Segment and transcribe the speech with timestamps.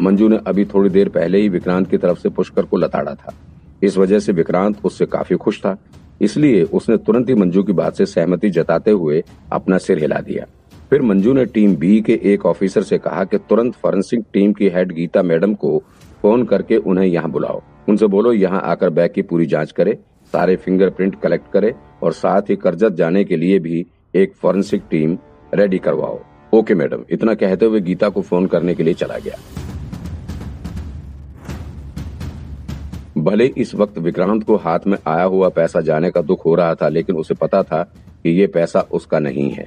[0.00, 3.34] मंजू ने अभी थोड़ी देर पहले ही विक्रांत की तरफ़ से पुष्कर को लताड़ा था।
[3.82, 5.76] इस वजह से विक्रांत उससे काफ़ी खुश था,
[6.20, 10.46] इसलिए उसने तुरंत ही मंजू की बात से सहमति जताते हुए अपना सिर हिला दिया।
[10.90, 14.68] फिर मंजू ने टीम बी के एक ऑफिसर से कहा कि तुरंत फॉरेंसिक टीम की
[14.68, 15.78] हेड गीता मैडम को
[16.22, 19.98] फ़ोन करके उन्हें यहाँ बुलाओ। उनसे बोलो, यहाँ आकर बैग की पूरी जाँच करे,
[20.34, 25.16] सारे फिंगरप्रिंट कलेक्ट करे और साथ ही कर्जत जाने के लिए भी एक फॉरेंसिक टीम
[25.52, 26.20] रेडी करवाओ।
[26.52, 29.36] ओके मैडम, इतना कहते हुए गीता को फ़ोन करने के लिए चला गया।
[33.30, 36.74] भले इस वक्त विक्रांत को हाथ में आया हुआ पैसा जाने का दुख हो रहा
[36.74, 37.82] था, लेकिन उसे पता था
[38.22, 39.66] कि ये पैसा उसका नहीं है।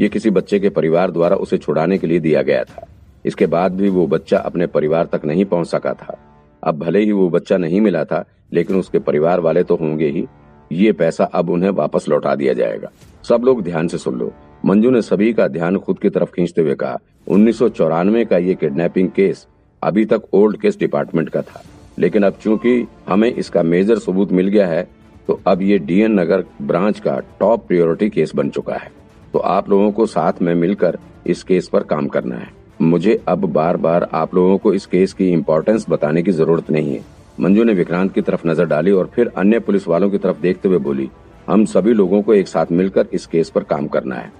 [0.00, 2.86] ये किसी बच्चे के परिवार द्वारा उसे छुड़ाने के लिए दिया गया था।
[3.24, 6.16] इसके बाद भी वो बच्चा अपने परिवार तक नहीं पहुँच सका था।
[6.62, 10.26] अब भले ही वो बच्चा नहीं मिला था, लेकिन उसके परिवार वाले तो होंगे ही।
[10.70, 12.90] ये पैसा अब उन्हें वापस लौटा दिया जाएगा।
[13.28, 14.32] सब लोग ध्यान से सुन लो।
[14.66, 18.38] मंजू ने सभी का ध्यान खुद की तरफ़ खींचते हुए कहा, उन्नीस सौ चौरानवे का
[18.38, 19.46] ये किडनैपिंग केस
[19.82, 21.62] अभी तक ओल्ड केस डिपार्टमेंट का था।
[21.98, 24.82] लेकिन अब चूँकि हमें इसका मेजर सबूत मिल गया है
[25.28, 28.90] तो अब ये डीएन नगर ब्रांच का टॉप प्रायोरिटी केस बन चुका है।
[29.34, 32.50] तो आप लोगों को साथ में मिलकर इस केस पर काम करना है।
[32.82, 36.94] मुझे अब बार बार आप लोगों को इस केस की इम्पोर्टेंस बताने की ज़रूरत नहीं
[36.94, 37.00] है।
[37.40, 40.68] मंजू ने विक्रांत की तरफ़ नज़र डाली और फिर अन्य पुलिस वालों की तरफ़ देखते
[40.68, 41.08] हुए बोली,
[41.48, 44.30] हम सभी लोगों को एक साथ मिलकर इस केस पर काम करना है।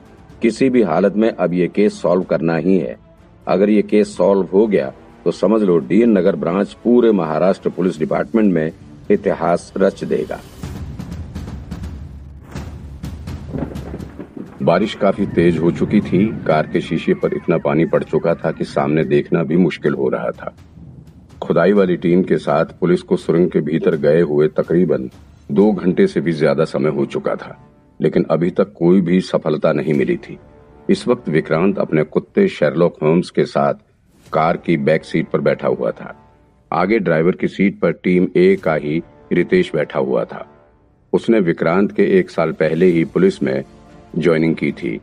[0.42, 2.97] किसी भी हालत में अब ये केस सॉल्व करना ही है।
[3.47, 4.92] अगर ये केस सॉल्व हो गया
[5.25, 8.73] तो समझ लो, डीएन नगर ब्रांच पूरे महाराष्ट्र पुलिस डिपार्टमेंट में
[9.11, 10.41] इतिहास रच देगा।
[14.62, 18.50] बारिश काफ़ी तेज हो चुकी थी, कार के शीशे पर इतना पानी पड़ चुका था
[18.53, 20.55] कि सामने देखना भी मुश्किल हो रहा था।
[21.43, 25.09] खुदाई वाली टीम के साथ पुलिस को सुरंग के भीतर गए हुए तकरीबन
[25.50, 27.56] दो घंटे से भी ज़्यादा समय हो चुका था,
[28.00, 30.39] लेकिन अभी तक कोई भी सफलता नहीं मिली थी।
[30.91, 33.75] इस वक्त विक्रांत अपने कुत्ते शेरलॉक होम्स के साथ
[34.32, 36.15] कार की बैक सीट पर बैठा हुआ था।
[36.72, 40.47] आगे ड्राइवर की सीट पर टीम ए का ही रितेश बैठा हुआ था।
[41.12, 43.65] उसने विक्रांत के एक साल पहले ही पुलिस में
[44.19, 45.00] ज्वाइनिंग की थी।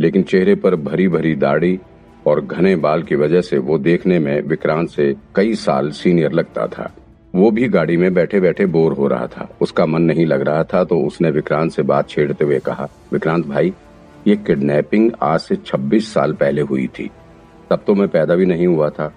[0.00, 1.78] लेकिन चेहरे पर भरी भरी दाढ़ी
[2.26, 6.66] और घने बाल की वजह से वो देखने में विक्रांत से कई साल सीनियर लगता
[6.66, 6.94] था।
[7.34, 10.64] वो भी गाड़ी में बैठे बैठे बोर हो रहा था। उसका मन नहीं लग रहा
[10.64, 13.72] था तो उसने विक्रांत से बात छेड़ते हुए कहा, विक्रांत भाई,
[14.26, 17.10] ये किडनैपिंग आज से 26 साल पहले हुई थी।
[17.70, 19.12] तब तो मैं पैदा भी नहीं हुआ था।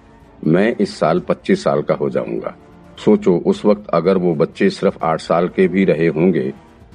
[0.46, 2.54] मैं इस साल 25 साल का हो जाऊँगा।
[2.98, 6.52] सोचो, उस वक्त अगर वो बच्चे सिर्फ़ आठ साल के भी रहे होंगे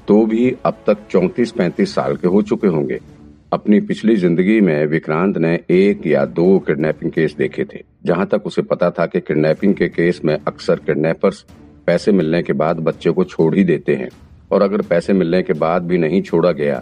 [0.08, 3.00] तो भी अब तक चौतीस पैंतीस साल के हो चुके होंगे।
[3.54, 8.46] अपनी पिछली ज़िंदगी में विक्रांत ने एक या दो किडनैपिंग केस देखे थे, जहाँ तक
[8.46, 11.46] उसे पता था कि किडनैपिंग के केस में अक्सर किडनैपर्स
[11.88, 14.10] पैसे मिलने के बाद बच्चे को छोड़ ही देते हैं।
[14.52, 16.80] और अगर पैसे मिलने के बाद भी नहीं छोड़ा गया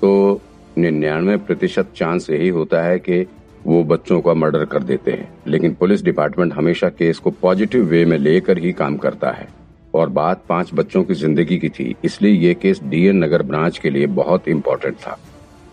[0.00, 0.40] तो
[0.78, 3.24] निन्यानवे प्रतिशत चांस यही होता है कि
[3.66, 8.04] वो बच्चों का मर्डर कर देते हैं। लेकिन पुलिस डिपार्टमेंट हमेशा केस को पॉजिटिव वे
[8.04, 9.48] में लेकर ही काम करता है।
[9.94, 13.90] और बात पाँच बच्चों की ज़िंदगी की थी, इसलिए ये केस डीएन नगर ब्रांच के
[13.90, 15.18] लिए बहुत इम्पोर्टेंट था।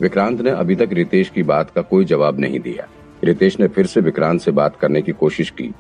[0.02, 2.88] विक्रांत ने अभी तक रितेश की बात का कोई जवाब नहीं दिया।
[3.24, 5.74] रितेश ने फिर से विक्रांत से बात करने की कोशिश की।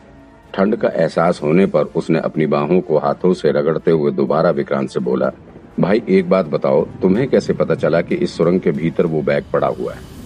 [0.54, 4.90] ठंड का एहसास होने पर उसने अपनी बाहों को हाथों से रगड़ते हुए दोबारा विक्रांत
[4.90, 5.32] से बोला,
[5.80, 9.44] भाई, एक बात बताओ, तुम्हें कैसे पता चला कि इस सुरंग के भीतर वो बैग
[9.54, 10.19] पड़ा हुआ है?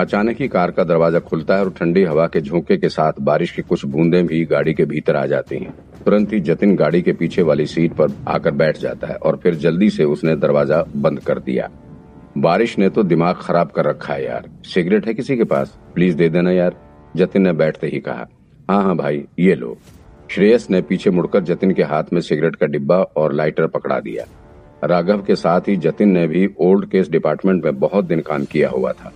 [0.00, 3.50] अचानक ही कार का दरवाज़ा खुलता है और ठंडी हवा के झोंके के साथ बारिश
[3.50, 5.74] की कुछ बूंदें भी गाड़ी के भीतर आ जाती हैं।
[6.04, 9.54] तुरंत ही जतिन गाड़ी के पीछे वाली सीट पर आकर बैठ जाता है और फिर
[9.54, 11.70] जल्दी से उसने दरवाज़ा बंद कर दिया।
[12.38, 15.78] बारिश ने तो दिमाग खराब कर रखा है यार। सिगरेट है किसी के पास?
[15.94, 16.76] प्लीज़ दे देना यार।
[17.16, 18.26] जतिन ने बैठते ही कहा
[18.68, 19.76] हाँ हाँ भाई, ये लो।
[20.30, 24.24] श्रेयस ने पीछे मुड़कर जतिन के हाथ में सिगरेट का डिब्बा और लाइटर पकड़ा दिया।
[24.86, 28.68] राघव के साथ ही जतिन ने भी ओल्ड केस डिपार्टमेंट में बहुत दिन काम किया
[28.68, 29.12] हुआ था।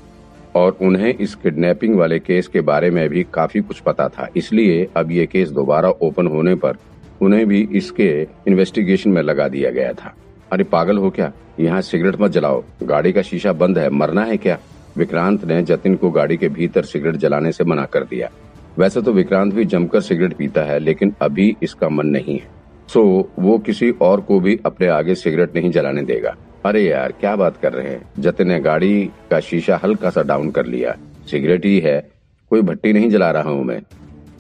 [0.59, 4.89] और उन्हें इस किडनैपिंग वाले केस के बारे में भी काफ़ी कुछ पता था। इसलिए
[4.97, 6.79] अब ये केस दोबारा ओपन होने पर
[7.23, 8.09] उन्हें भी इसके
[8.49, 10.15] इन्वेस्टिगेशन में लगा दिया गया था।
[10.53, 11.33] अरे पागल हो क्या?
[11.61, 14.59] यहाँ सिगरेट मत जलाओ। गाड़ी का शीशा बंद है। मरना है क्या?
[14.97, 18.31] विक्रांत ने जतिन को गाड़ी के भीतर सिगरेट जलाने से मना कर दिया।
[18.79, 22.47] वैसे तो विक्रांत भी जमकर सिगरेट पीता है, लेकिन अभी इसका मन नहीं है।
[22.89, 26.37] सो, वो किसी और को भी अपने आगे सिगरेट नहीं जलाने देगा।
[26.69, 28.03] अरे यार, क्या बात कर रहे हैं?
[28.19, 30.95] जतिन ने गाड़ी का शीशा हल्का सा डाउन कर लिया।
[31.31, 32.11] सिगरेट ही है।
[32.51, 33.81] कोई भट्टी नहीं जला रहा हूँ मैं।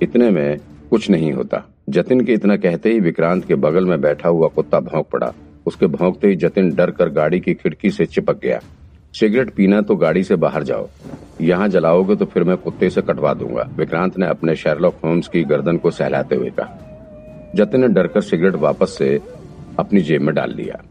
[0.02, 0.58] इतने में
[0.90, 4.80] कुछ नहीं होता। जतिन के इतना कहते ही विक्रांत के बगल में बैठा हुआ कुत्ता
[4.80, 5.32] भौंक पड़ा।
[5.66, 8.60] उसके भौंकते ही जतिन डर कर गाड़ी की खिड़की से चिपक गया।
[9.14, 10.88] सिगरेट पीना तो गाड़ी से बाहर जाओ।
[11.40, 15.42] यहाँ जलाओगे तो फिर मैं कुत्ते से कटवा दूँगा। विक्रांत ने अपने शेरलॉक होम्स की
[15.44, 19.20] गर्दन को सहलाते हुए कहा। जतिन ने डरकर सिगरेट वापस से
[19.78, 20.82] अपनी जेब में डाल लिया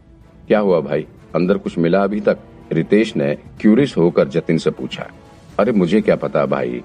[0.48, 1.06] क्या हुआ भाई?
[1.34, 2.38] अंदर कुछ मिला अभी तक।
[2.72, 5.06] रितेश ने क्यूरियस होकर जतिन से पूछा,
[5.58, 6.82] अरे, मुझे क्या पता भाई?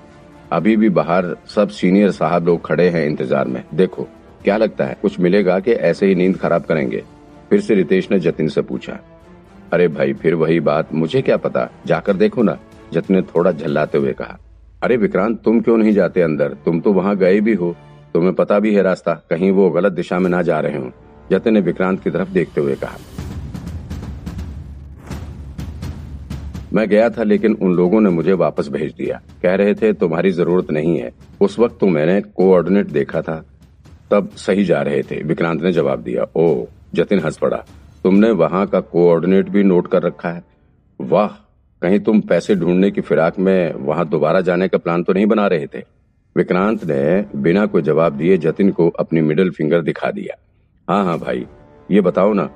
[0.51, 4.07] अभी भी बाहर सब सीनियर साहब लोग खड़े हैं इंतज़ार में। देखो,
[4.44, 7.04] क्या लगता है, कुछ मिलेगा कि ऐसे ही नींद खराब करेंगे?
[7.50, 9.00] फिर से रितेश ने जतिन से पूछा,
[9.74, 11.69] अरे भाई, फिर वही बात, मुझे क्या पता?
[11.86, 12.57] जाकर देखो ना,
[12.94, 14.38] जतिन ने थोड़ा झल्लाते हुए कहा,
[14.84, 16.48] अरे, विक्रांत, तुम क्यों नहीं जाते अंदर?
[16.66, 17.75] तुम तो वहाँ गए भी हो।
[18.13, 20.92] तुम्हें पता भी है रास्ता, कहीं वो गलत दिशा में ना जा रहे हो।
[21.31, 22.98] जतिन ने विक्रांत की तरफ़ देखते हुए कहा
[26.74, 30.31] मैं गया था, लेकिन उन लोगों ने मुझे वापस भेज दिया। कह रहे थे, तुम्हारी
[30.31, 31.12] ज़रूरत नहीं है।
[31.42, 33.46] उस वक्त तो मैंने कोऑर्डिनेट देखा था।
[34.12, 37.58] तब सही जा रहे थे। विक्रांत ने जवाब दिया, ओ, जतिन हंस पड़ा।
[38.04, 40.44] तुमने वहाँ का कोऑर्डिनेट भी नोट कर रखा है?
[41.02, 41.28] वाह,
[41.81, 45.48] कहीं तुम पैसे ढूँढने की फिराक में वहाँ दोबारा जाने का प्लान तो नहीं बना
[45.48, 45.81] रहे थे?
[46.38, 50.40] विक्रांत ने बिना कोई जवाब दिए जतिन को अपनी मिडिल फिंगर दिखा दिया।
[50.94, 51.46] हाँ हाँ भाई,
[51.92, 52.50] ये बताओ ना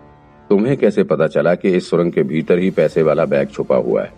[0.49, 4.03] तुम्हें कैसे पता चला कि इस सुरंग के भीतर ही पैसे वाला बैग छुपा हुआ
[4.03, 4.11] है?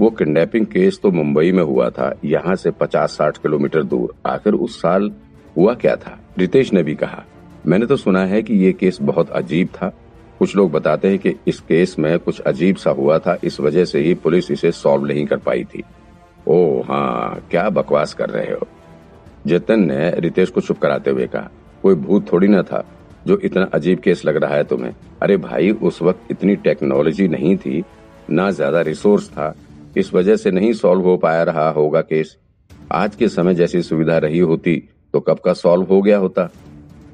[0.00, 4.54] वो किडनैपिंग केस तो मुंबई में हुआ था, यहाँ से पचास साठ किलोमीटर दूर। आखिर
[4.54, 5.10] उस साल
[5.56, 6.18] हुआ क्या था?
[6.38, 7.24] रितेश ने भी कहा,
[7.66, 9.92] मैंने तो सुना है कि ये केस बहुत अजीब था।
[10.38, 13.84] कुछ लोग बताते हैं कि इस केस में कुछ अजीब सा हुआ था, इस वजह
[13.84, 15.82] से ही पुलिस इसे सॉल्व नहीं कर पाई थी।
[16.46, 18.66] ओ हाँ क्या बकवास कर रहे हो?
[19.46, 21.50] जतन ने रितेश को चुप कराते हुए कहा,
[21.82, 22.84] कोई भूत थोड़ी ना था।
[23.26, 24.94] जो इतना अजीब केस लग रहा है तुम्हें?
[25.22, 27.82] अरे भाई, उस वक्त इतनी टेक्नोलॉजी नहीं थी,
[28.30, 29.54] ना ज़्यादा रिसोर्स था।
[29.96, 32.36] इस वजह से नहीं सॉल्व हो पाया रहा होगा केस।
[32.92, 34.76] आज के समय जैसी सुविधा रही होती
[35.14, 36.48] तो कब का सॉल्व हो गया होता?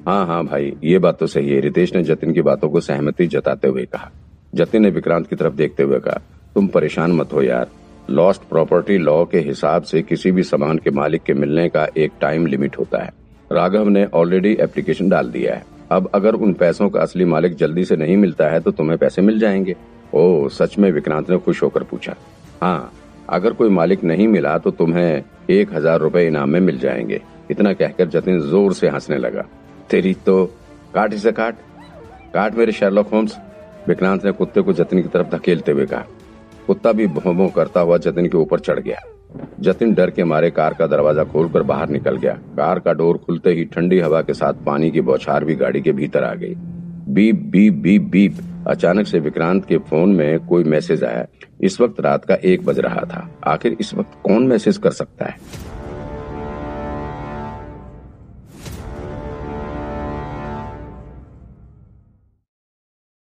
[0.07, 3.27] हाँ हाँ भाई, ये बात तो सही है। रितेश ने जतिन की बातों को सहमति
[3.27, 4.11] जताते हुए कहा।
[4.55, 6.21] जतिन ने विक्रांत की तरफ़ देखते हुए कहा,
[6.55, 7.71] तुम परेशान मत हो यार।
[8.11, 12.13] लॉस्ट प्रॉपर्टी लॉ के हिसाब से किसी भी सामान के मालिक के मिलने का एक
[12.21, 13.13] टाइम लिमिट होता है।
[13.51, 17.85] राघव ने ऑलरेडी एप्लीकेशन डाल दिया है। अब अगर उन पैसों का असली मालिक जल्दी
[17.85, 19.77] से नहीं मिलता है तो तुम्हें पैसे मिल जाएँगे।
[20.15, 22.15] ओ, सच में विक्रांत ने खुश होकर पूछा।
[22.63, 22.93] हाँ
[23.29, 27.21] अगर कोई मालिक नहीं मिला तो तुम्हें एक हज़ार रूपए इनाम में मिल जाएँगे।
[27.51, 29.45] इतना कहकर जतिन ज़ोर से हंसने लगा।
[29.91, 30.45] तेरी तो
[30.95, 31.57] काट इसे काट।
[32.35, 33.37] काट मेरे शेरलॉक होम्स,
[33.89, 36.05] विक्रांत ने कुत्ते को जतिन की तरफ़ धकेलते हुए कहा।
[36.67, 39.01] कुत्ता भी भों करता हुआ जतिन के ऊपर चढ़ गया।
[39.61, 43.51] जतिन डर के मारे कार का दरवाज़ा खोलकर बाहर निकल गया। कार का डोर खुलते
[43.51, 46.55] ही ठंडी हवा के साथ पानी की बौछार भी गाड़ी के भीतर आ गई।
[47.09, 48.39] Beep beep beep beep.
[48.69, 51.27] अचानक से विक्रांत के फ़ोन में कोई मैसेज आया।
[51.61, 55.25] इस वक्त रात का एक बज रहा था। आखिर इस वक्त कौन मैसेज कर सकता
[55.25, 55.37] है?